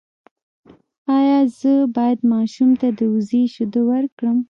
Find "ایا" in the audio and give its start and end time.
1.17-1.37